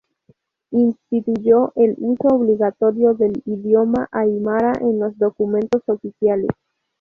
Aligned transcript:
Instituyó 0.71 1.73
el 1.75 1.93
uso 1.99 2.29
obligatorio 2.29 3.13
del 3.13 3.39
idioma 3.45 4.09
aimara 4.11 4.73
en 4.81 4.99
los 4.99 5.15
documentos 5.15 5.83
oficiales. 5.85 6.49